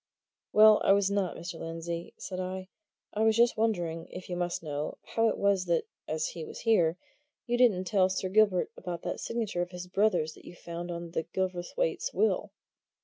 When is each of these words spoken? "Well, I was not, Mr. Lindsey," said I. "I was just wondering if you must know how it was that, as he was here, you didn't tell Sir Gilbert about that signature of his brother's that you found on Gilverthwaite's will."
"Well, 0.51 0.81
I 0.83 0.93
was 0.93 1.11
not, 1.11 1.37
Mr. 1.37 1.59
Lindsey," 1.59 2.15
said 2.17 2.39
I. 2.39 2.69
"I 3.13 3.21
was 3.21 3.37
just 3.37 3.55
wondering 3.55 4.07
if 4.09 4.29
you 4.29 4.35
must 4.35 4.63
know 4.63 4.97
how 5.13 5.29
it 5.29 5.37
was 5.37 5.65
that, 5.65 5.83
as 6.07 6.29
he 6.29 6.43
was 6.43 6.61
here, 6.61 6.97
you 7.45 7.55
didn't 7.55 7.83
tell 7.83 8.09
Sir 8.09 8.27
Gilbert 8.29 8.71
about 8.75 9.03
that 9.03 9.19
signature 9.19 9.61
of 9.61 9.69
his 9.69 9.85
brother's 9.85 10.33
that 10.33 10.45
you 10.45 10.55
found 10.55 10.89
on 10.89 11.11
Gilverthwaite's 11.11 12.15
will." 12.15 12.51